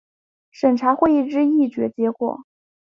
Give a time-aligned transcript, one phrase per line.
[0.49, 2.43] 审查会议之议决结果